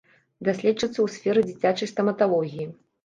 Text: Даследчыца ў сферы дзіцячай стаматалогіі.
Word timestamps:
Даследчыца 0.47 0.93
ў 1.01 1.07
сферы 1.15 1.43
дзіцячай 1.49 1.91
стаматалогіі. 1.95 2.67